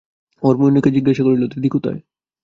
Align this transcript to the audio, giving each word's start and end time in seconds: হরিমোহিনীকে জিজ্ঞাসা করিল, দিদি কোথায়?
হরিমোহিনীকে 0.43 0.89
জিজ্ঞাসা 0.95 1.23
করিল, 1.25 1.43
দিদি 1.53 1.69
কোথায়? 1.69 1.99